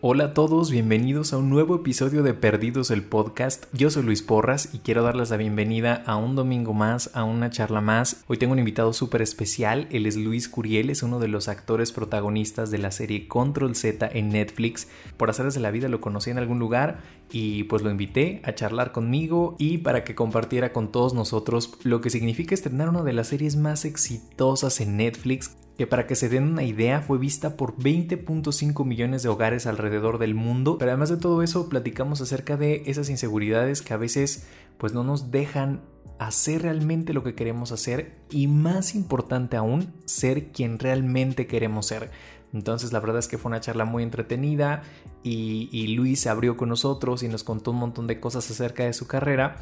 [0.00, 3.64] Hola a todos, bienvenidos a un nuevo episodio de Perdidos el Podcast.
[3.72, 7.50] Yo soy Luis Porras y quiero darles la bienvenida a un domingo más, a una
[7.50, 8.22] charla más.
[8.28, 11.90] Hoy tengo un invitado súper especial, él es Luis Curiel, es uno de los actores
[11.90, 14.86] protagonistas de la serie Control Z en Netflix.
[15.16, 17.00] Por hacerles de la vida lo conocí en algún lugar
[17.32, 22.00] y pues lo invité a charlar conmigo y para que compartiera con todos nosotros lo
[22.00, 26.28] que significa estrenar una de las series más exitosas en Netflix que para que se
[26.28, 30.76] den una idea fue vista por 20.5 millones de hogares alrededor del mundo.
[30.76, 35.04] Pero además de todo eso, platicamos acerca de esas inseguridades que a veces pues no
[35.04, 35.82] nos dejan
[36.18, 42.10] hacer realmente lo que queremos hacer y más importante aún, ser quien realmente queremos ser.
[42.52, 44.82] Entonces la verdad es que fue una charla muy entretenida
[45.22, 48.92] y, Luis se abrió con nosotros y nos contó un montón de cosas acerca de
[48.92, 49.56] su carrera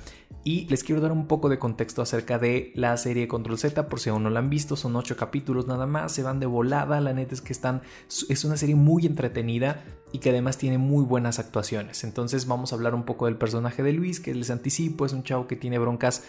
[0.44, 3.98] y les quiero dar un poco de contexto acerca de la serie Control Z por
[3.98, 7.00] si aún no la han visto, son ocho capítulos nada más, se van de volada,
[7.00, 7.82] la neta es que están,
[8.28, 12.04] es una serie muy entretenida y que además tiene muy buenas actuaciones.
[12.04, 15.24] Entonces vamos a hablar un poco del personaje de Luis, que les anticipo, es un
[15.24, 16.22] chavo que tiene broncas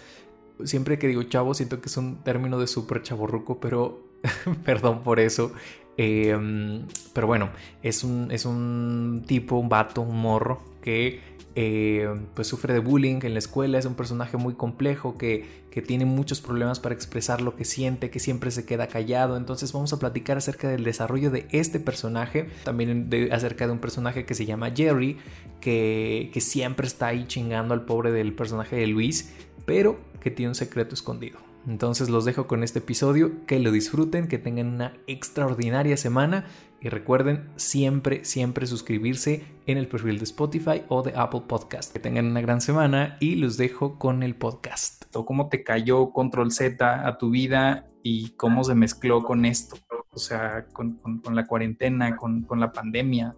[0.63, 4.03] siempre que digo chavo siento que es un término de súper chaborruco, pero
[4.65, 5.51] perdón por eso.
[5.97, 7.49] Em, pero bueno,
[7.81, 11.19] es un, es un tipo, un vato, un morro que
[11.55, 15.81] eh, pues sufre de bullying en la escuela, es un personaje muy complejo que, que,
[15.81, 19.37] tiene muchos problemas para expresar lo que siente, que siempre se queda callado.
[19.37, 24.23] Entonces vamos a platicar acerca del desarrollo de este personaje, también acerca de un personaje
[24.23, 25.17] que se llama Jerry,
[25.59, 29.33] que, que siempre está ahí chingando al pobre del personaje de Luis,
[29.65, 31.39] pero que tiene un secreto escondido.
[31.67, 36.45] Entonces los dejo con este episodio, que lo disfruten, que tengan una extraordinaria semana
[36.79, 41.91] y recuerden siempre, siempre suscribirse en el perfil de Spotify o de Apple Podcast.
[41.91, 45.03] Que tengan una gran semana y los dejo con el podcast.
[45.11, 49.75] ¿Cómo te cayó Control Z a tu vida y cómo se mezcló con esto?
[50.11, 53.35] O sea, con, la cuarentena, con, la pandemia.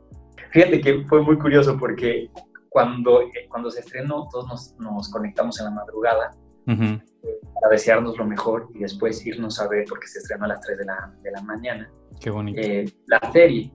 [0.51, 2.29] Fíjate que fue muy curioso porque
[2.69, 6.31] cuando, cuando se estrenó todos nos, nos conectamos en la madrugada
[6.65, 10.77] para desearnos lo mejor y después irnos a ver, porque se estrenó a las 3
[10.77, 11.91] de la, de la mañana.
[12.19, 12.59] Qué bonito.
[12.61, 13.71] Eh, la serie.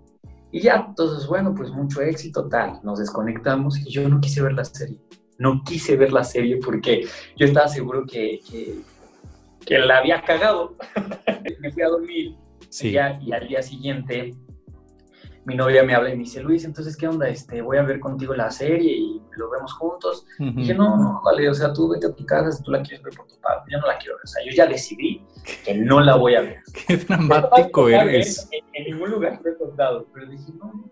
[0.53, 2.81] Y ya, entonces, bueno, pues mucho éxito, tal.
[2.83, 5.01] Nos desconectamos y yo no quise ver la serie.
[5.39, 7.07] No quise ver la serie porque
[7.37, 8.77] yo estaba seguro que, que,
[9.67, 10.77] que la había cagado.
[11.61, 12.37] Me fui a dormir
[12.69, 12.91] sí.
[12.91, 14.33] y, y al día siguiente
[15.45, 17.29] mi novia me habla y me dice, Luis, entonces, ¿qué onda?
[17.29, 20.27] Este, voy a ver contigo la serie y lo vemos juntos.
[20.39, 22.83] Y dije, no, no, vale, o sea, tú vete a tu casa si tú la
[22.83, 23.65] quieres ver por tu padre.
[23.71, 24.25] Yo no la quiero ver.
[24.25, 25.23] O sea, yo ya decidí
[25.65, 26.63] que no la voy a ver.
[26.87, 28.49] Qué dramático eres.
[28.51, 30.91] En, en, ningún lugar lo he contado, pero dije, no.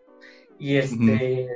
[0.58, 1.48] Y este...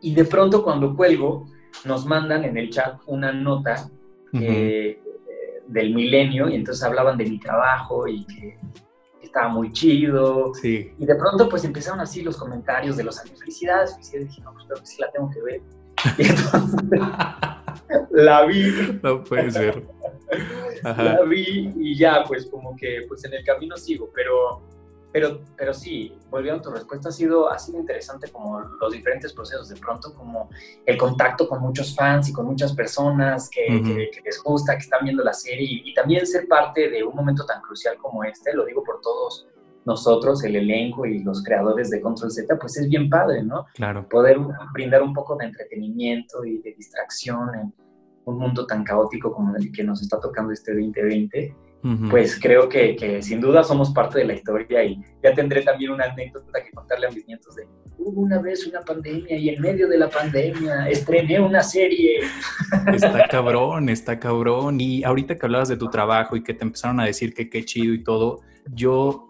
[0.00, 1.46] Y de pronto cuando cuelgo,
[1.84, 3.90] nos mandan en el chat una nota
[4.32, 5.00] eh,
[5.66, 8.58] del milenio y entonces hablaban de mi trabajo y que
[9.28, 10.52] estaba muy chido.
[10.54, 10.92] Sí.
[10.98, 13.38] Y de pronto pues empezaron así los comentarios de los años.
[13.38, 14.28] Felicidades, felicidades.
[14.28, 15.62] Dije, no, pues creo que sí la tengo que ver.
[16.18, 16.80] Y entonces
[18.10, 19.00] la vi.
[19.02, 19.86] No puede ser.
[20.82, 24.62] La vi y ya, pues como que pues en el camino sigo, pero
[25.12, 29.32] pero, pero sí, volviendo a tu respuesta, ha sido, ha sido interesante como los diferentes
[29.32, 30.50] procesos, de pronto como
[30.84, 33.66] el contacto con muchos fans y con muchas personas que,
[34.12, 37.44] que, les gusta, que están viendo la serie y, también ser parte de un momento
[37.44, 39.48] tan crucial como este, lo digo por todos
[39.84, 43.66] nosotros, el elenco y los creadores de Control Z, pues es bien padre, ¿no?
[43.74, 44.06] Claro.
[44.08, 44.38] Poder
[44.72, 47.74] brindar un poco de entretenimiento y de distracción en
[48.26, 51.56] un mundo tan caótico como el que nos está tocando este 2020
[52.10, 55.92] pues creo que, que, sin duda somos parte de la historia y ya tendré también
[55.92, 57.66] una anécdota que contarle a mis nietos de
[57.98, 62.20] hubo una vez una pandemia y en medio de la pandemia estrené una serie.
[62.94, 64.80] Está cabrón, está cabrón.
[64.80, 67.64] Y ahorita que hablabas de tu trabajo y que te empezaron a decir que qué
[67.64, 68.40] chido y todo,
[68.72, 69.27] yo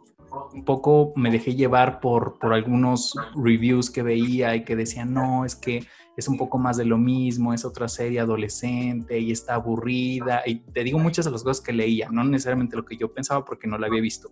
[0.53, 5.45] un poco me dejé llevar por, por algunos reviews que veía y que decían, no,
[5.45, 5.87] es que
[6.19, 10.43] es un poco más de lo mismo, es otra serie adolescente y está aburrida.
[10.45, 13.45] Y te digo muchas de las cosas que leía, no necesariamente lo que yo pensaba
[13.45, 14.29] porque no la había visto.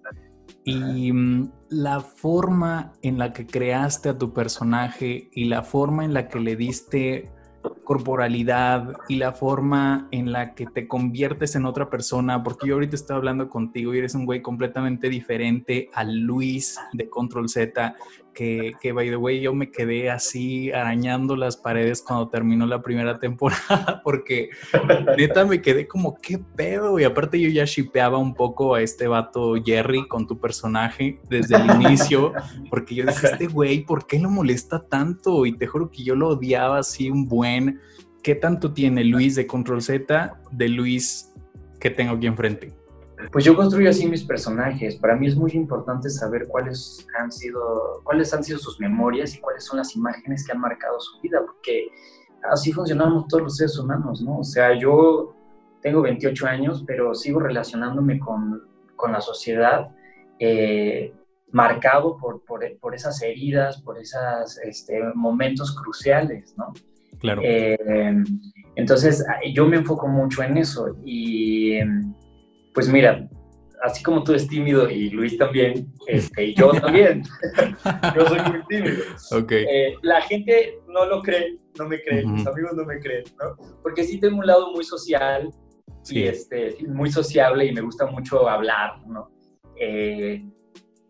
[0.64, 6.12] Y mm, la forma en la que creaste a tu personaje y la forma en
[6.12, 7.30] la que le diste
[7.86, 12.96] corporalidad y la forma en la que te conviertes en otra persona, porque yo ahorita
[12.96, 17.96] estoy hablando contigo y eres un güey completamente diferente al Luis de Control Z,
[18.36, 23.18] que, by the way yo me quedé así arañando las paredes cuando terminó la primera
[23.18, 24.50] temporada, porque
[25.16, 27.00] neta me quedé como, ¿qué pedo?
[27.00, 31.56] Y aparte yo ya shipeaba un poco a este vato Jerry con tu personaje desde
[31.56, 32.34] el inicio,
[32.68, 35.46] porque yo dije, este güey, ¿por qué lo molesta tanto?
[35.46, 37.80] Y te juro que yo lo odiaba así un buen.
[38.22, 41.32] ¿Qué tanto tiene Luis de Control Z de Luis
[41.80, 42.74] que tengo aquí enfrente?
[43.32, 44.96] Pues yo construyo así mis personajes.
[44.96, 49.40] Para mí es muy importante saber cuáles han sido, cuáles han sido sus memorias y
[49.40, 51.88] cuáles son las imágenes que han marcado su vida, porque
[52.50, 54.38] así funcionamos todos los seres humanos, ¿no?
[54.38, 55.34] O sea, yo
[55.82, 58.62] tengo 28 años, pero sigo relacionándome con,
[58.96, 59.88] con la sociedad
[60.38, 61.12] eh,
[61.52, 66.72] marcado por, por, por, esas heridas, por esos este, momentos cruciales, ¿no?
[67.18, 67.40] Claro.
[67.44, 67.78] Eh,
[68.74, 69.24] entonces,
[69.54, 71.78] yo me enfoco mucho en eso y
[72.76, 73.26] pues mira,
[73.82, 77.22] así como tú eres tímido y Luis también, este, y yo también,
[78.14, 79.02] yo soy muy tímido.
[79.32, 79.64] Okay.
[79.64, 83.56] Eh, la gente no lo cree, no me cree, mis amigos no me creen, ¿no?
[83.82, 85.48] Porque sí tengo un lado muy social
[86.10, 89.30] y este, muy sociable y me gusta mucho hablar, ¿no?
[89.80, 90.44] Eh,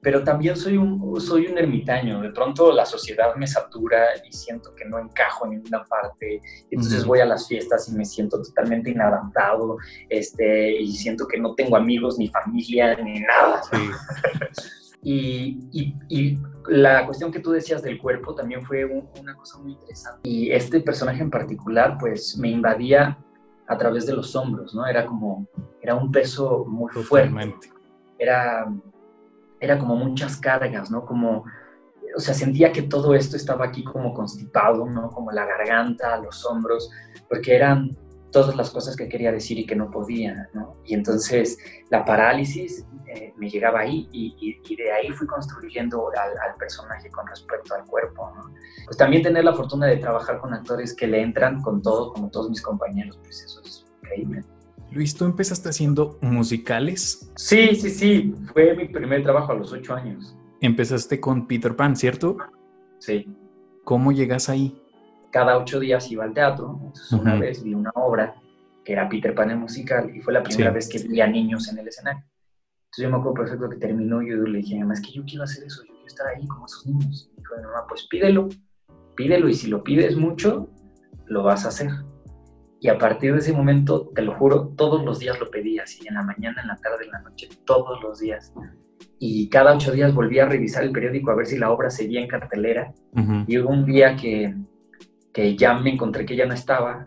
[0.06, 2.20] pero también soy un, soy un ermitaño.
[2.20, 6.40] De pronto la sociedad me satura y siento que no encajo en ninguna parte.
[6.70, 11.56] Entonces voy a las fiestas y me siento totalmente inadaptado este, y siento que no
[11.56, 13.62] tengo amigos, ni familia, ni nada.
[15.02, 16.38] y, y, y,
[16.68, 20.20] la cuestión que tú decías del cuerpo también fue una cosa muy interesante.
[20.22, 23.18] Y este personaje en particular, pues me invadía
[23.66, 24.86] a través de los hombros, ¿no?
[24.86, 25.48] Era como,
[25.82, 27.50] era un peso muy fuerte.
[28.18, 28.66] Era
[29.60, 31.04] era como muchas cargas, ¿no?
[31.04, 31.44] Como,
[32.16, 35.10] o sea, sentía que todo esto estaba aquí como constipado, ¿no?
[35.10, 36.90] Como la garganta, los hombros,
[37.28, 37.96] porque eran
[38.30, 40.76] todas las cosas que quería decir y que no podía, ¿no?
[40.84, 41.58] Y entonces
[41.90, 47.10] la parálisis eh, me llegaba ahí y, y, de ahí fui construyendo al, al, personaje
[47.10, 48.52] con respecto al cuerpo, ¿no?
[48.84, 52.28] Pues también tener la fortuna de trabajar con actores que le entran con todo, como
[52.28, 54.42] todos mis compañeros, pues eso es increíble.
[54.96, 57.30] Luis, ¿tú empezaste haciendo musicales?
[57.36, 58.34] Sí, sí, sí.
[58.52, 60.34] Fue mi primer trabajo a los ocho años.
[60.62, 62.38] Empezaste con Peter Pan, ¿cierto?
[62.98, 63.28] Sí.
[63.84, 64.80] ¿Cómo llegas ahí?
[65.30, 66.80] Cada ocho días iba al teatro.
[66.82, 68.36] Entonces, una vez vi una obra
[68.84, 71.68] que era Peter Pan el musical y fue la primera vez que vi a niños
[71.68, 72.24] en el escenario.
[72.86, 75.44] Entonces, yo me acuerdo perfecto que terminó y yo le dije, es que yo quiero
[75.44, 77.30] hacer eso, yo quiero estar ahí como esos niños.
[77.34, 78.48] Y dijo, mamá, pues pídelo,
[79.14, 80.70] pídelo y si lo pides mucho,
[81.26, 81.90] lo vas a hacer.
[82.80, 86.06] Y a partir de ese momento, te lo juro, todos los días lo pedía, así
[86.06, 88.52] en la mañana, en la tarde, en la noche, todos los días.
[89.18, 92.20] Y cada ocho días volví a revisar el periódico a ver si la obra seguía
[92.20, 92.92] en cartelera.
[93.46, 94.54] Y hubo un día que,
[95.32, 97.06] que ya me encontré que ya no estaba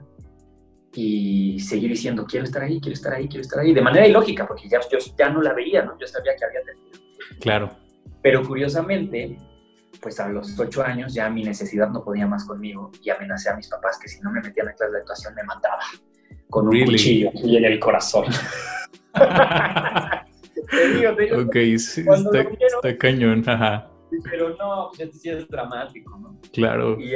[0.93, 4.47] y seguí diciendo, quiero estar ahí, quiero estar ahí, quiero estar ahí, de manera ilógica,
[4.47, 5.97] porque ya, yo ya no la veía, ¿no?
[5.99, 6.99] Yo sabía que había terminado.
[7.39, 7.69] Claro.
[8.21, 9.37] Pero curiosamente,
[10.01, 13.55] pues a los ocho años ya mi necesidad no podía más conmigo y amenacé a
[13.55, 15.81] mis papás que si no me metían en clase de actuación me mataba
[16.49, 18.25] con un cuchillo y en el corazón.
[20.69, 23.89] te digo, te digo, ok, sí, está, está, cañón, ajá.
[24.23, 26.39] Pero no, pues este sí es dramático, ¿no?
[26.51, 26.99] Claro.
[26.99, 27.13] Y,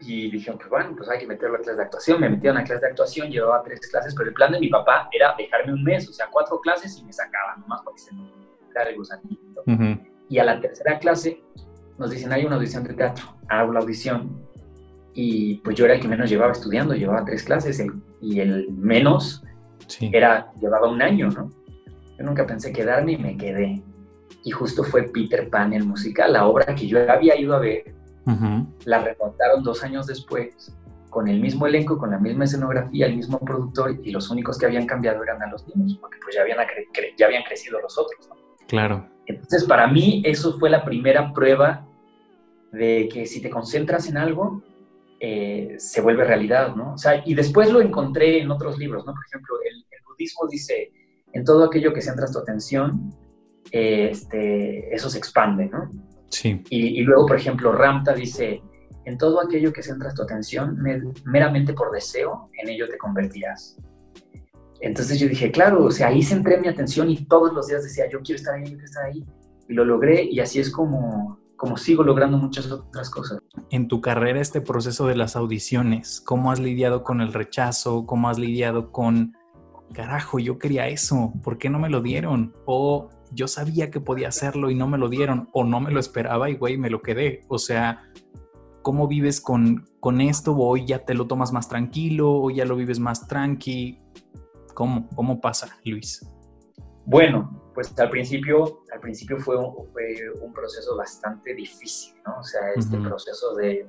[0.00, 2.20] y dije, pues bueno, pues hay que meterlo a clase de actuación.
[2.20, 5.08] Me metieron a clase de actuación, llevaba tres clases, pero el plan de mi papá
[5.10, 8.30] era dejarme un mes, o sea, cuatro clases y me sacaban, nomás porque se me
[8.68, 9.64] quedara el gusanito.
[10.28, 11.42] Y a la tercera clase
[11.98, 14.46] nos dicen, hay una audición de teatro, hago la audición
[15.14, 17.82] y pues yo era el que menos llevaba estudiando, llevaba tres clases
[18.20, 19.42] y el menos
[20.00, 21.50] era, llevaba un año, ¿no?
[22.18, 23.82] Yo nunca pensé quedarme y me quedé.
[24.44, 27.94] Y justo fue Peter Pan, el musical, la obra que yo había ido a ver,
[28.84, 30.74] la remontaron dos años después,
[31.10, 34.66] con el mismo elenco, con la misma escenografía, el mismo productor, y los únicos que
[34.66, 36.58] habían cambiado eran a los niños, porque pues ya habían,
[37.16, 38.36] ya habían crecido los otros, ¿no?
[38.68, 39.08] Claro.
[39.26, 41.86] Entonces, para mí, eso fue la primera prueba
[42.72, 44.62] de que si te concentras en algo,
[45.18, 46.94] eh, se vuelve realidad, ¿no?
[46.94, 49.14] O sea, y después lo encontré en otros libros, ¿no?
[49.14, 50.92] Por ejemplo, el, budismo dice,
[51.32, 53.14] en todo aquello que centras tu atención,
[53.70, 55.90] este, eso se expande, ¿no?
[56.30, 56.62] Sí.
[56.70, 58.62] Y, luego, por ejemplo, Ramta dice,
[59.04, 60.78] en todo aquello que centras tu atención,
[61.24, 63.76] meramente por deseo, en ello te convertirás.
[64.80, 68.04] Entonces yo dije, claro, o sea, ahí centré mi atención y todos los días decía,
[68.10, 69.24] yo quiero estar ahí, yo quiero estar ahí.
[69.68, 73.40] Y lo logré y así es como, como sigo logrando muchas otras cosas.
[73.70, 78.06] En tu carrera, este proceso de las audiciones, ¿cómo has lidiado con el rechazo?
[78.06, 79.34] ¿Cómo has lidiado con,
[79.92, 82.54] carajo, yo quería eso, ¿por qué no me lo dieron?
[82.64, 86.00] O yo sabía que podía hacerlo y no me lo dieron, o no me lo
[86.00, 87.44] esperaba y, güey, me lo quedé.
[87.48, 88.02] O sea,
[88.82, 90.52] ¿cómo vives con, con esto?
[90.52, 92.32] ¿O hoy ya te lo tomas más tranquilo?
[92.32, 94.00] ¿O ya lo vives más tranqui?
[94.76, 96.22] ¿Cómo, cómo pasa, Luis?
[97.06, 102.40] Bueno, pues al principio, al principio fue un, fue un proceso bastante difícil, ¿no?
[102.40, 103.88] O sea, este proceso de,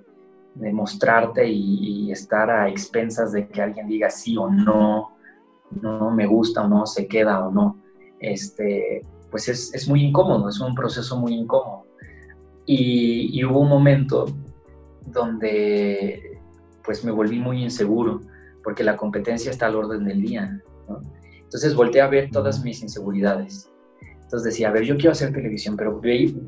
[0.56, 5.18] de mostrarte y, estar a expensas de que alguien diga sí o no,
[5.82, 7.82] no me gusta o no, se queda o no,
[8.22, 11.84] este, pues es, es muy incómodo, es un proceso muy incómodo.
[12.66, 14.26] Y, y, hubo un momento
[15.06, 16.40] donde
[16.82, 18.22] pues me volví muy inseguro
[18.64, 20.62] porque la competencia está al orden del día.
[21.48, 23.72] Entonces volteé a ver todas mis inseguridades.
[24.28, 26.02] Entonces decía, a ver, yo quiero hacer televisión, pero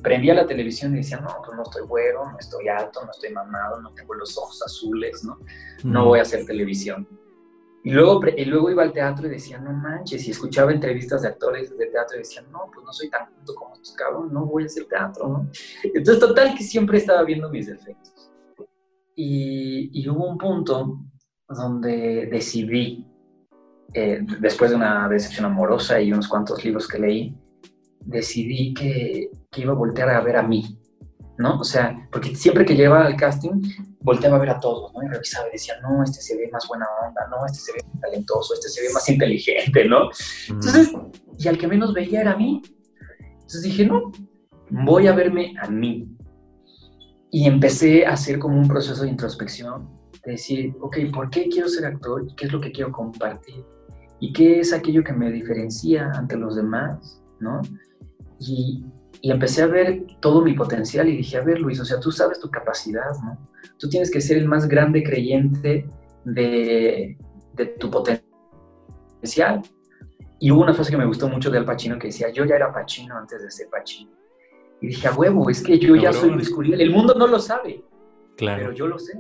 [0.04, 3.32] prendía la televisión y decía, no, pues no estoy güero, no estoy alto, no estoy
[3.32, 5.40] mamado, no tengo los ojos azules, ¿no?
[5.86, 7.08] No voy a hacer televisión.
[7.86, 11.30] Y luego, y luego iba al teatro y decía, no manches, y escuchaba entrevistas de
[11.30, 14.46] actores de teatro y decía, no, pues no soy tan junto como estos cabros, no
[14.46, 15.50] voy a hacer teatro, ¿no?
[15.82, 18.30] Entonces, total que siempre estaba viendo mis defectos.
[19.16, 21.00] Y, y hubo un punto
[21.48, 23.09] donde decidí,
[23.94, 27.36] eh, después de una decepción amorosa y unos cuantos libros que leí,
[28.02, 30.78] decidí que, que, iba a voltear a ver a mí,
[31.38, 31.60] ¿no?
[31.60, 33.62] O sea, porque siempre que llevaba al casting,
[34.02, 35.04] volteaba a ver a todos, ¿no?
[35.04, 37.80] Y revisaba y decía, no, este se ve más buena onda, no, este se ve
[37.92, 40.10] más talentoso, este se ve más inteligente, ¿no?
[40.50, 40.92] Entonces,
[41.38, 42.62] y al que menos veía era a mí.
[43.20, 44.12] Entonces dije, no,
[44.70, 46.08] voy a verme a mí.
[47.32, 49.90] Y empecé a hacer como un proceso de introspección,
[50.26, 52.26] de decir, ok, ¿por qué quiero ser actor?
[52.28, 53.64] ¿Y qué es lo que quiero compartir?
[54.20, 57.24] ¿Y qué es aquello que me diferencia ante los demás?
[57.40, 57.62] ¿No?
[58.40, 58.84] Y,
[59.22, 62.12] y empecé a ver todo mi potencial y dije, a ver Luis, o sea, tú
[62.12, 63.38] sabes tu capacidad, ¿no?
[63.78, 65.90] Tú tienes que ser el más grande creyente
[66.26, 67.18] de,
[67.54, 69.62] de tu potencial.
[70.40, 72.56] Y hubo una frase que me gustó mucho de Al Pacino que decía, yo ya
[72.56, 74.12] era Pacino antes de ser Pacino.
[74.82, 76.80] Y dije, a huevo, es que yo ya soy Luis Curiel.
[76.80, 77.84] El mundo no lo sabe,
[78.38, 78.62] claro.
[78.62, 79.20] pero yo lo sé.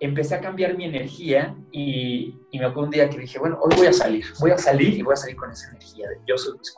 [0.00, 3.74] Empecé a cambiar mi energía y, y me acuerdo un día que dije, bueno, hoy
[3.76, 6.38] voy a salir, voy a salir y voy a salir con esa energía de yo
[6.38, 6.74] soy Luis.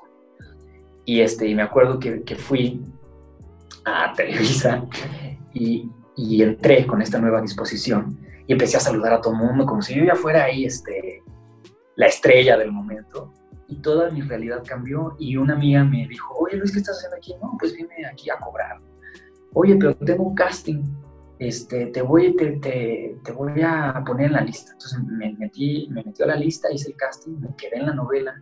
[1.05, 2.81] Y, este, y me acuerdo que, que fui
[3.85, 4.87] a Televisa
[5.53, 9.67] y, y, entré con esta nueva disposición y empecé a saludar a todo el mundo
[9.67, 11.23] como si yo ya fuera ahí este,
[11.97, 13.33] la estrella del momento.
[13.69, 17.17] Y toda mi realidad cambió y una amiga me dijo, oye Luis, ¿qué estás haciendo
[17.17, 17.35] aquí?
[17.41, 18.81] No, pues vine aquí a cobrar.
[19.53, 20.83] Oye, pero tengo un casting,
[21.41, 24.73] este, te, voy, te, te, te voy a poner en la lista.
[24.73, 27.95] Entonces me metí, me metí a la lista, hice el casting, me quedé en la
[27.95, 28.41] novela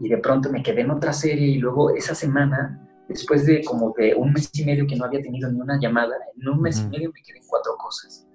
[0.00, 3.92] y de pronto me quedé en otra serie y luego esa semana, después de como
[3.98, 6.80] de un mes y medio que no había tenido ni una llamada, en un mes
[6.80, 8.26] y medio me quedé en cuatro cosas.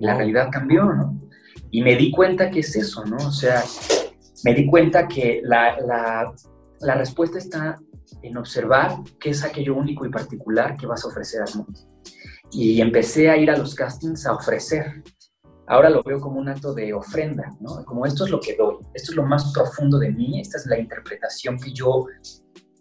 [0.00, 1.20] La realidad cambió, ¿no?
[1.70, 3.16] Y me di cuenta que es eso, ¿no?
[3.16, 3.62] O sea,
[4.44, 6.34] me di cuenta que la, la,
[6.80, 7.78] la respuesta está
[8.22, 11.95] en observar qué es aquello único y particular que vas a ofrecer al mundo.
[12.52, 15.02] Y empecé a ir a los castings a ofrecer,
[15.66, 17.84] ahora lo veo como un acto de ofrenda, ¿no?
[17.84, 20.66] Como esto es lo que doy, esto es lo más profundo de mí, esta es
[20.66, 22.06] la interpretación que yo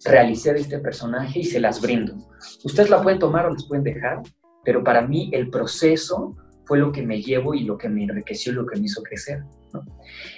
[0.06, 2.16] realicé de este personaje y se las brindo.
[2.64, 4.22] Ustedes la pueden tomar o les pueden dejar,
[4.64, 8.52] pero para mí el proceso fue lo que me llevo y lo que me enriqueció
[8.52, 9.44] y lo que me hizo crecer,
[9.74, 9.84] ¿no?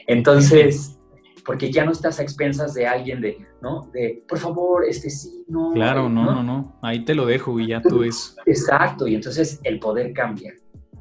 [0.08, 0.97] Entonces,
[1.48, 3.90] porque ya no estás a expensas de alguien de, ¿no?
[3.94, 5.72] De, por favor, este sí, no.
[5.74, 8.36] Claro, no, no, no, ahí te lo dejo y ya tú es.
[8.46, 10.54] Exacto, y entonces el poder cambia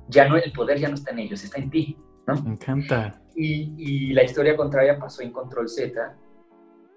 [0.09, 2.43] ya no, el poder ya no está en ellos, está en ti, ¿no?
[2.43, 3.21] Me encanta.
[3.35, 6.17] Y, y, la historia contraria pasó en Control Z,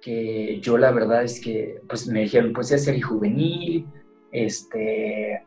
[0.01, 3.85] que yo la verdad es que, pues me dijeron, pues es serie juvenil,
[4.31, 5.45] este,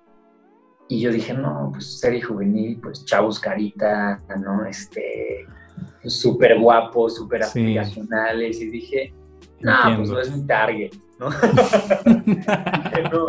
[0.89, 4.67] y yo dije, no, pues serie juvenil, pues chavos carita, ¿no?
[4.67, 5.47] Este,
[6.07, 9.15] súper guapos, súper aspiracionales, y dije,
[9.61, 11.31] no, pues no es mi target, ¿no?
[13.13, 13.27] no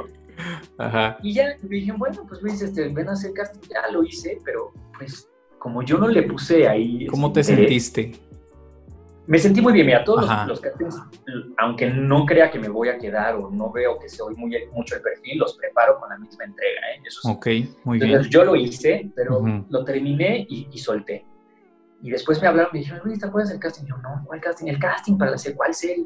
[1.22, 4.72] y ya dije, bueno, pues Luis, este, ven a hacer casting, ya lo hice, pero
[4.98, 7.06] pues como yo no le puse ahí...
[7.08, 8.12] ¿Cómo te este, sentiste?
[9.26, 11.02] Me sentí muy bien, mira, todos los, castings,
[11.58, 14.96] aunque no crea que me voy a quedar o no veo que soy muy, mucho
[14.96, 17.02] el perfil, los preparo con la misma entrega, ¿eh?
[17.06, 17.48] Eso Ok,
[17.86, 21.26] muy Entonces, Yo lo hice, pero lo terminé y, y, solté.
[22.04, 23.86] Y después me hablaron, me dijeron, Luis, ¿te acuerdas del casting?
[23.86, 24.68] Y yo, no, ¿cuál casting?
[24.68, 26.06] El casting para la serie, ¿cuál serie?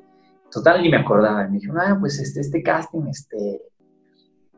[0.52, 1.48] Total, ni me acordaba.
[1.48, 3.64] me dijeron, ah, pues este, este casting, este,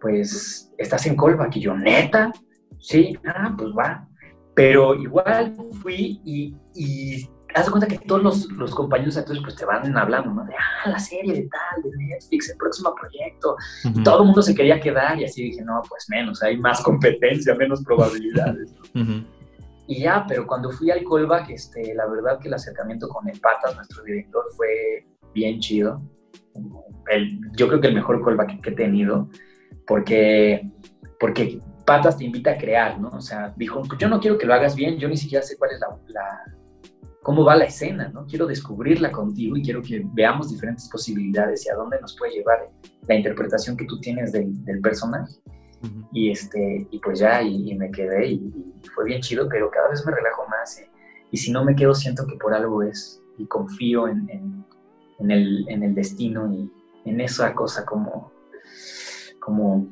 [0.01, 1.55] pues estás en callback.
[1.55, 2.33] Y yo, neta,
[2.77, 4.05] sí, ah, pues va.
[4.53, 9.63] Pero igual fui y, y haz cuenta que todos los, los, compañeros actores pues te
[9.63, 10.43] van hablando, ¿no?
[10.43, 13.55] De, ah, la serie de tal, de Netflix, el próximo proyecto.
[13.85, 16.81] y todo el mundo se quería quedar y así dije, no, pues menos, hay más
[16.81, 18.75] competencia, menos probabilidades.
[19.89, 23.39] Y ya, pero cuando fui al callback, este, la verdad que el acercamiento con el
[23.39, 25.03] Patas, nuestro director, fue
[25.33, 25.99] bien chido.
[27.09, 29.27] El, yo creo que el mejor callback que he tenido
[29.87, 30.69] porque,
[31.19, 33.09] porque Patas te invita a crear, ¿no?
[33.09, 35.71] O sea, dijo, yo no quiero que lo hagas bien, yo ni siquiera sé cuál
[35.71, 35.89] es la,
[37.23, 38.27] cómo va la escena, ¿no?
[38.27, 42.69] Quiero descubrirla contigo y quiero que veamos diferentes posibilidades y a dónde nos puede llevar
[43.07, 44.53] la interpretación que tú tienes del,
[44.83, 45.33] personaje.
[46.11, 48.53] Y, este, y pues ya, y, me quedé y,
[48.93, 50.79] fue bien chido, pero cada vez me relajo más.
[50.79, 50.89] ¿eh?
[51.31, 54.65] Y si no me quedo, siento que por algo es y confío en, en,
[55.19, 56.69] en, el, en el destino y
[57.05, 58.31] en esa cosa como
[59.39, 59.87] como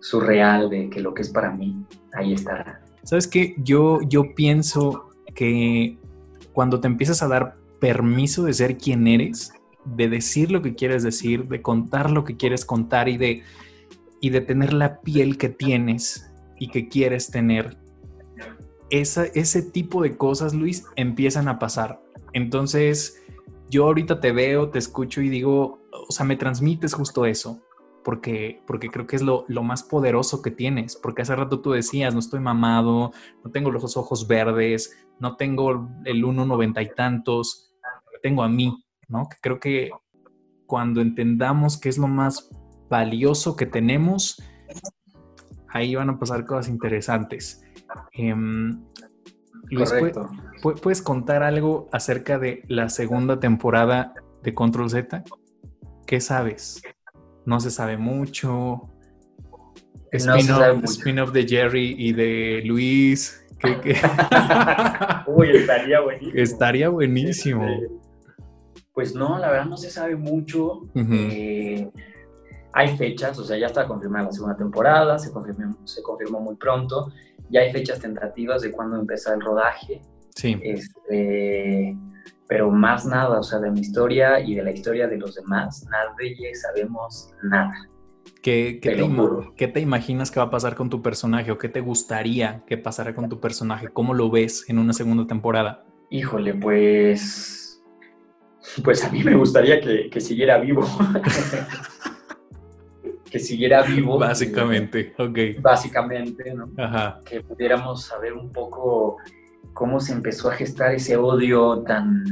[0.00, 1.76] surreal de que lo que es para mí,
[2.12, 2.82] ahí estará.
[3.02, 3.54] ¿Sabes qué?
[3.58, 5.98] Yo, yo pienso que
[6.52, 9.52] cuando te empiezas a dar permiso de ser quien eres,
[9.84, 13.42] de decir lo que quieres decir, de contar lo que quieres contar y de,
[14.20, 17.76] y de tener la piel que tienes y que quieres tener.
[18.90, 22.00] ese tipo de cosas, Luis, empiezan a pasar.
[22.32, 23.22] Entonces,
[23.68, 27.62] yo ahorita te veo, te escucho y digo, o sea, me transmites justo eso
[28.06, 32.14] porque, porque creo que es lo, más poderoso que tienes, porque hace rato tú decías,
[32.14, 33.10] no estoy mamado,
[33.42, 35.72] no tengo los ojos verdes, no tengo
[36.04, 37.74] el 1,90 y tantos,
[38.22, 39.28] tengo a mí, ¿no?
[39.28, 39.90] Que creo que
[40.66, 42.48] cuando entendamos qué es lo más
[42.88, 44.42] valioso que tenemos,
[45.68, 47.62] ahí van a pasar cosas interesantes.
[48.12, 48.82] Em,
[49.70, 49.92] Luis,
[50.82, 55.24] ¿puedes contar algo acerca de la segunda temporada de Control Z?
[56.06, 56.82] ¿Qué sabes?
[57.46, 58.90] no se sabe mucho.
[60.12, 63.42] Spin-off de Jerry y de Luis.
[65.26, 66.42] Uy, estaría buenísimo.
[66.42, 67.66] Estaría buenísimo.
[68.92, 70.82] Pues no, la verdad no se sabe mucho.
[70.94, 71.88] Eh,
[72.76, 76.56] hay fechas, o sea, ya está confirmada la segunda temporada, se confirmó, se confirmó muy
[76.56, 77.10] pronto.
[77.48, 80.02] Ya hay fechas tentativas de cuándo empezar el rodaje.
[80.34, 80.60] Sí.
[80.62, 81.96] Este,
[82.46, 85.86] pero más nada, o sea, de mi historia y de la historia de los demás,
[85.90, 87.72] nadie sabemos nada.
[88.42, 89.08] ¿Qué, qué, te,
[89.56, 92.76] ¿Qué, te, imaginas que va a pasar con tu personaje o qué te gustaría que
[92.76, 93.88] pasara con tu personaje?
[93.88, 95.86] ¿Cómo lo ves en una segunda temporada?
[96.10, 97.82] Híjole, pues...
[98.84, 100.84] Pues a mí me gustaría que, que siguiera vivo.
[103.36, 104.18] que siguiera vivo.
[104.18, 105.60] Básicamente, ok.
[105.60, 106.70] Básicamente, ¿no?
[106.76, 107.20] Ajá.
[107.24, 109.18] Que pudiéramos saber un poco
[109.72, 112.24] cómo se empezó a gestar ese odio tan,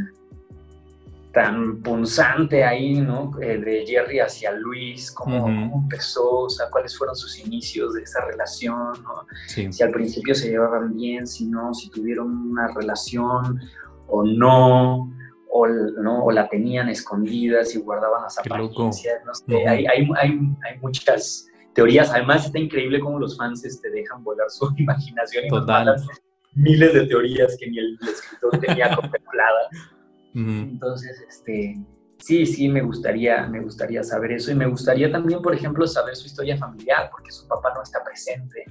[1.33, 3.33] tan punzante ahí, ¿no?
[3.43, 5.47] Eh, de Jerry hacia Luis, cómo,
[5.83, 9.27] empezó, o sea, cuáles fueron sus inicios de esa relación, ¿no?
[9.47, 13.61] Si al principio se llevaban bien, si no, si tuvieron una relación
[14.07, 15.13] o no,
[15.57, 16.25] o, ¿no?
[16.25, 21.47] o la tenían escondida, si guardaban las apariencias, no sé, hay, hay, hay, hay, muchas
[21.73, 25.95] teorías, además está increíble cómo los fans te este, dejan volar su imaginación y Total.
[26.57, 29.69] miles de teorías que ni el, escritor tenía contempladas.
[30.35, 31.81] Entonces, este,
[32.19, 34.51] sí, sí, me gustaría, me gustaría saber eso.
[34.51, 38.03] Y me gustaría también, por ejemplo, saber su historia familiar, porque su papá no está
[38.03, 38.65] presente.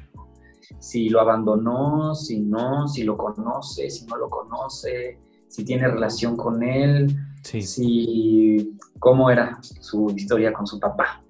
[0.80, 5.22] Si lo abandonó, si no, si lo conoce, si no lo conoce,
[5.54, 7.62] si tiene relación con él, sí.
[7.62, 11.22] si cómo era su historia con su papá.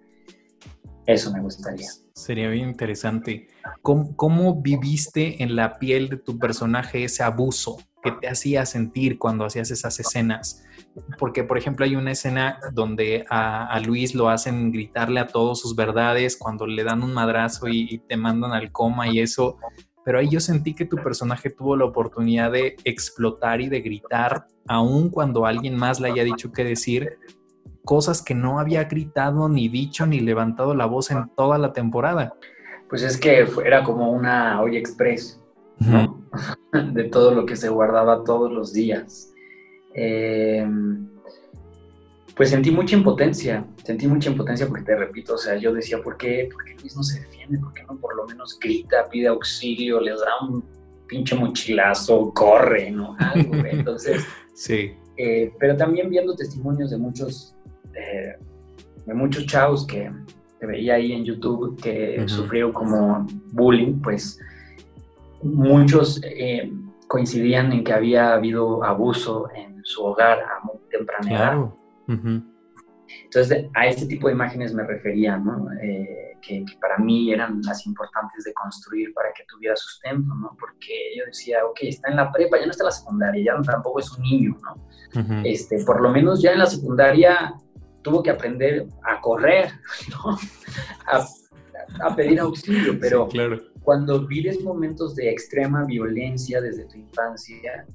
[1.06, 1.90] Eso me gustaría.
[2.14, 3.50] Sería bien interesante.
[3.82, 9.44] ¿Cómo, viviste en la piel de tu personaje ese abuso que te hacía sentir cuando
[9.44, 10.64] hacías esas escenas?
[11.20, 15.76] Porque, por ejemplo, hay una escena donde a, Luis lo hacen gritarle a todos sus
[15.76, 19.58] verdades cuando le dan un madrazo y, y te mandan al coma y eso.
[20.06, 24.48] Pero ahí yo sentí que tu personaje tuvo la oportunidad de explotar y de gritar,
[24.68, 27.18] aun cuando alguien más le haya dicho qué decir,
[27.86, 32.34] cosas que no había gritado, ni dicho, ni levantado la voz en toda la temporada.
[32.89, 35.42] Pues es que era como una olla express,
[35.80, 36.22] ¿no?
[36.94, 39.34] de todo lo que se guardaba todos los días.
[39.94, 41.08] Em,
[42.36, 46.17] pues sentí mucha impotencia, sentí mucha impotencia porque te repito, o sea, yo decía, ¿por
[46.17, 47.60] qué, ¿por qué Luis no se defiende?
[47.60, 50.63] ¿Por qué no por lo menos grita, pide auxilio, les da un
[51.08, 53.15] pinche mochilazo, corre, ¿no?
[53.19, 54.93] Algo, Entonces, sí.
[55.17, 57.56] Eh, pero también viendo testimonios de muchos
[57.91, 60.12] de, muchos chavos que,
[60.65, 64.39] veía ahí en YouTube que sufrieron como bullying, pues
[65.41, 66.72] muchos eh,
[67.10, 71.74] coincidían en que había habido abuso en su hogar a muy temprana edad.
[72.08, 75.68] Entonces, a este tipo de imágenes me refería, ¿no?
[75.82, 80.56] Eh, que, para mí eran las importantes de construir para que tuviera sustento, ¿no?
[80.60, 83.62] Porque yo decía, ok, está en la prepa, ya no está en la secundaria, ya
[83.62, 85.44] tampoco es un niño, ¿no?
[85.44, 87.54] este, por lo menos ya en la secundaria
[88.02, 89.70] tuvo que aprender a correr,
[90.10, 90.38] ¿no?
[92.02, 93.30] a, pedir auxilio, pero
[93.84, 97.86] cuando vives momentos de extrema violencia desde tu infancia,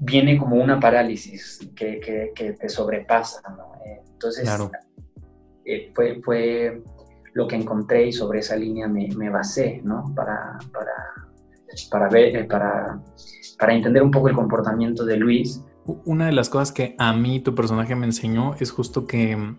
[0.00, 3.72] viene como una parálisis que, te sobrepasa, ¿no?
[4.12, 4.48] Entonces,
[5.64, 6.82] eh, fue, fue
[7.34, 10.12] lo que encontré y sobre esa línea me, basé, ¿no?
[10.14, 10.92] Para, para,
[11.90, 13.00] para ver, eh, para,
[13.58, 15.62] para entender un poco el comportamiento de Luis
[16.04, 19.54] una de las cosas que a mí tu personaje me enseñó es justo que,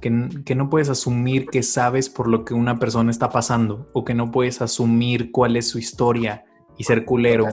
[0.00, 4.14] que, no puedes asumir que sabes por lo que una persona está pasando o que
[4.14, 6.44] no puedes asumir cuál es su historia
[6.76, 7.46] y ser culero.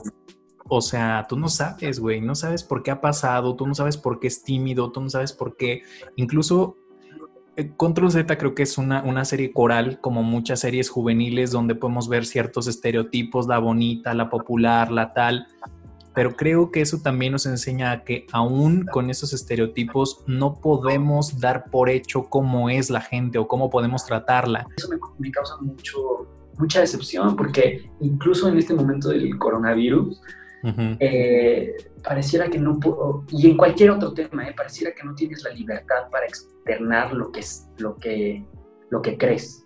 [0.68, 3.96] O sea, tú no sabes, güey, no sabes por qué ha pasado, tú no sabes
[3.96, 5.82] por qué es tímido, tú no sabes por qué.
[6.16, 6.76] Incluso
[7.56, 11.74] eh, Control Z creo que es una, una, serie coral, como muchas series juveniles, donde
[11.74, 15.46] podemos ver ciertos estereotipos, la bonita, la popular, la tal,
[16.18, 21.38] pero creo que eso también nos enseña a que aún con esos estereotipos no podemos
[21.38, 24.66] dar por hecho cómo es la gente o cómo podemos tratarla.
[24.76, 26.26] Eso me, causa mucho,
[26.58, 30.20] mucha decepción porque incluso en este momento del coronavirus,
[31.00, 35.42] eh, pareciera que no puedo, y en cualquier otro tema, eh, pareciera que no tienes
[35.42, 38.44] la libertad para externar lo que, es, lo que,
[38.90, 39.64] lo que crees.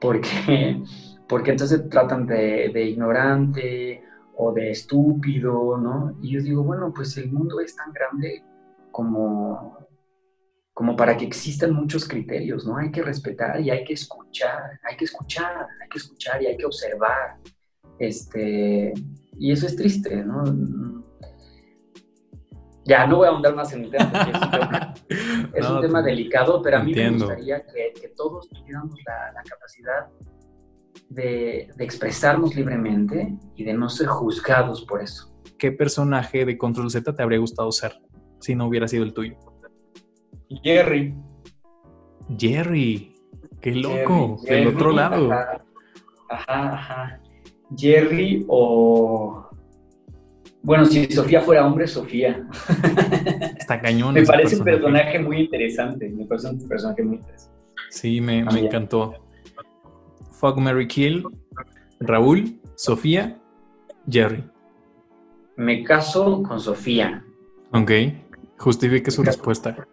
[0.00, 0.82] Porque,
[1.28, 4.02] porque entonces tratan de, de ignorante
[4.36, 6.16] o de estúpido, ¿no?
[6.22, 8.42] Y yo digo, bueno, pues el mundo es tan grande
[8.90, 9.78] como,
[10.72, 12.78] como para que existan muchos criterios, ¿no?
[12.78, 16.56] Hay que respetar y hay que escuchar, hay que escuchar, hay que escuchar y hay
[16.56, 17.36] que observar.
[17.98, 18.94] Este,
[19.40, 20.44] y eso es triste, ¿no?
[22.84, 24.30] Ya, no voy a ahondar más en el tema porque
[25.54, 30.08] es un tema, delicado, pero a mí me gustaría que, todos tuviéramos la capacidad
[31.10, 35.34] de, expresarnos libremente y de no ser juzgados por eso.
[35.58, 37.92] ¿Qué personaje de Control Z te habría gustado ser
[38.38, 39.36] si no hubiera sido el tuyo?
[40.62, 41.14] Jerry.
[42.38, 43.14] Jerry,
[43.60, 45.30] qué loco, del otro lado.
[45.32, 47.20] Ajá, ajá,
[47.76, 49.48] Jerry o...
[50.62, 52.46] Bueno, si Sofía fuera hombre, Sofía.
[53.58, 54.14] Está cañón.
[54.14, 56.08] me parece un personaje muy interesante.
[56.08, 57.54] Me parece un personaje muy interesante.
[57.90, 59.14] Sí, me, me encantó.
[60.32, 61.24] Fuck Mary Kill,
[62.00, 63.38] Raúl, Sofía,
[64.08, 64.44] Jerry.
[65.56, 67.24] Me caso con Sofía.
[67.72, 67.90] Ok,
[68.58, 69.86] justifique su respuesta.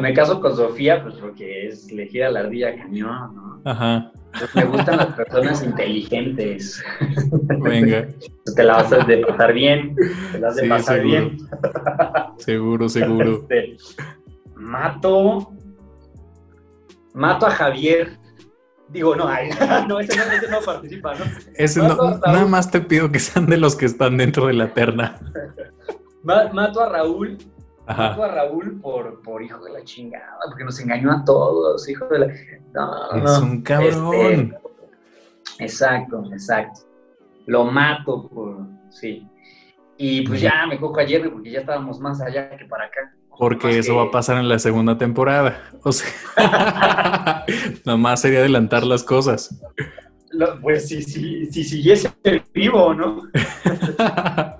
[0.00, 3.53] Me caso con Sofía, pues porque es elegir a la ardilla cañón, ¿no?
[3.64, 4.12] Ajá.
[4.38, 6.82] Pues me gustan las personas inteligentes.
[7.62, 8.08] Venga.
[8.56, 9.94] Te la vas a de pasar bien.
[10.32, 11.38] Te la vas a pasar bien.
[12.38, 13.46] seguro, seguro.
[13.48, 13.76] Este,
[14.56, 15.52] mato.
[17.14, 18.18] Mato a Javier.
[18.88, 19.24] Digo, no,
[19.88, 21.24] no, ese no, participa, ¿no?
[21.54, 24.74] Ese no, nada más te pido que sean de los que están dentro de la
[24.74, 25.20] terna.
[26.22, 27.38] Mato a Raúl.
[27.86, 32.18] A Raúl por, por hijo de la chingada, porque nos engañó a todos, hijo de
[32.18, 32.26] la.
[32.72, 34.56] No, es un cabrón.
[35.58, 36.80] Este, exacto, exacto.
[37.46, 38.66] Lo mato por.
[38.90, 39.28] Sí.
[39.98, 43.14] Y pues ya me cojo a Jerry porque ya estábamos más allá que para acá.
[43.36, 45.70] Porque eso va a pasar en la segunda temporada.
[45.82, 46.08] O sea,
[47.84, 49.60] nada más sería adelantar las cosas.
[50.62, 52.10] pues si, si, si siguiese
[52.52, 53.22] vivo, ¿no?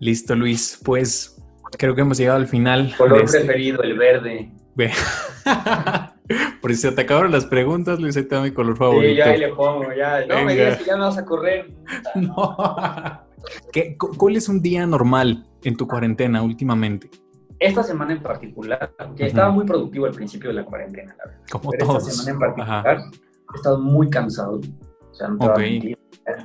[0.00, 0.80] Listo, Luis.
[0.84, 1.41] Pues
[1.78, 2.94] creo que hemos llegado al final.
[2.96, 4.50] Color este preferido, el verde.
[6.62, 9.12] Por si se te acabaron las preguntas, Luis, ahí te mi color favorito.
[9.12, 10.24] Sí, ya ahí le pongo, ya.
[10.26, 11.70] No me digas que ya me vas a correr.
[12.14, 12.56] No.
[14.16, 17.10] ¿Cuál es un día normal en tu cuarentena últimamente?
[17.58, 21.42] Esta semana en particular, que estaba muy productivo al principio de la cuarentena, la verdad.
[21.50, 22.98] Como Pero Esta semana en particular
[23.52, 24.60] he estado muy cansado.
[25.10, 25.96] O sea, no te okay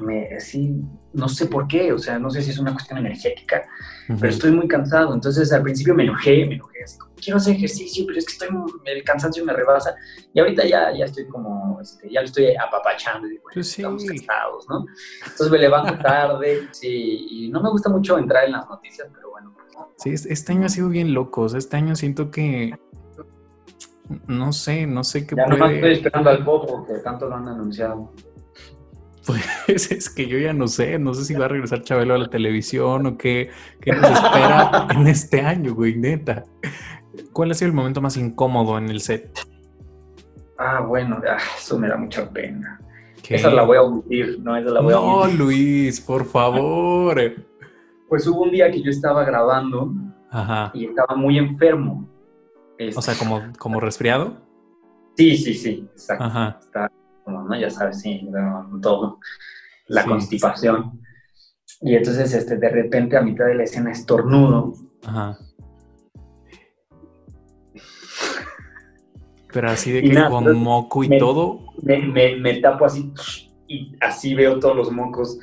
[0.01, 0.81] me, sí,
[1.13, 3.67] no sé por qué, o sea, no sé si es una cuestión energética,
[4.07, 5.13] pero estoy muy cansado.
[5.13, 8.33] Entonces al principio me enojé, me enojé así como, quiero hacer ejercicio, pero es que
[8.33, 8.49] estoy,
[8.85, 9.95] el cansancio me rebasa.
[10.33, 14.03] Y ahorita ya, ya estoy como, este, ya lo estoy apapachando y digo, pues estamos
[14.03, 14.85] cansados, ¿no?
[15.21, 19.31] Entonces me levanto tarde, sí, y no me gusta mucho entrar en las noticias, pero
[19.31, 19.53] bueno.
[19.55, 22.73] Pues, sí, este año ha sido bien loco, este año siento que
[24.27, 27.47] no sé, no sé qué Ya no estoy esperando al pop porque tanto lo han
[27.47, 28.11] anunciado.
[29.27, 29.43] Pues
[29.91, 32.29] es que yo ya no sé, no sé si va a regresar Chabelo a la
[32.29, 33.49] televisión o qué,
[33.81, 36.45] qué nos espera en este año, güey, neta.
[37.33, 39.39] ¿Cuál ha sido el momento más incómodo en el set?
[40.57, 42.79] Ah, bueno, ah, eso me da mucha pena.
[43.27, 45.37] Esa la voy a omitir, no, esa la voy a omitir.
[45.37, 47.19] No, Luis, por favor.
[48.07, 49.91] Pues hubo un día que yo estaba grabando
[50.73, 52.09] y estaba muy enfermo.
[52.95, 54.37] O sea, como, como resfriado.
[55.17, 56.23] Sí, sí, sí, exacto.
[56.23, 56.59] Ajá
[57.47, 57.59] ¿no?
[57.59, 58.27] Ya sabes, sí,
[58.81, 59.19] todo,
[59.87, 61.01] la constipación.
[61.81, 64.73] Y entonces, este, de repente, a mitad de la escena, estornudo.
[65.05, 65.37] Ajá.
[69.53, 71.61] Pero así de que con moco y todo.
[71.81, 73.11] Me, me, tapo así
[73.67, 75.39] y así veo todos los mocos.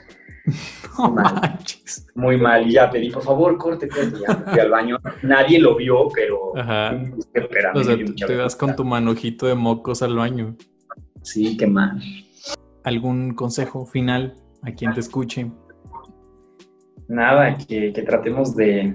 [0.96, 1.58] No mal,
[2.14, 2.68] muy mal.
[2.68, 4.16] Y ya pedí, por favor, corte, corte.
[4.28, 4.98] Ya fui al baño.
[5.22, 6.56] Nadie lo vio, pero.
[6.56, 6.94] Ajá.
[7.74, 10.54] o sea, te vas con tu manojito de mocos al baño.
[11.24, 12.00] Sí, qué mal.
[12.84, 15.50] ¿Algún consejo final a quien te escuche?
[17.08, 18.94] Nada, que, tratemos de,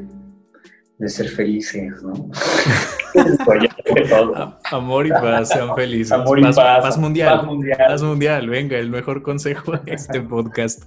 [1.07, 2.29] ser felices, ¿no?
[4.71, 6.11] Amor y paz, sean felices.
[6.11, 7.41] Amor y paz, paz, mundial,
[7.87, 8.47] paz, mundial.
[8.47, 10.83] venga, el mejor consejo de este podcast.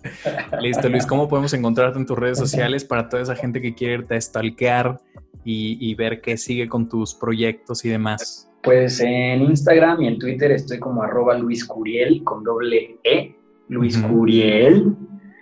[0.60, 3.94] Listo, Luis, ¿cómo podemos encontrarte en tus redes sociales para toda esa gente que quiere
[3.94, 5.00] irte a stalkear
[5.44, 8.51] y, y ver qué sigue con tus proyectos y demás?
[8.62, 13.34] Pues en Instagram y en Twitter estoy como arroba Luis Curiel con doble E,
[13.68, 14.94] Luis Curiel.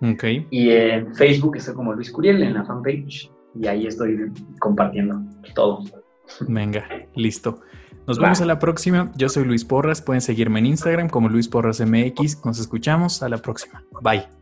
[0.02, 0.24] Ok.
[0.50, 5.20] Y en Facebook estoy como Luis Curiel en la fanpage y ahí estoy compartiendo
[5.54, 5.85] todo.
[6.48, 7.61] Venga, listo.
[8.06, 9.12] Nos vemos a la próxima.
[9.16, 10.02] Yo soy Luis Porras.
[10.02, 12.44] Pueden seguirme en Instagram como Luis Porras MX.
[12.44, 13.22] Nos escuchamos.
[13.22, 13.85] A la próxima.
[14.02, 14.39] Bye.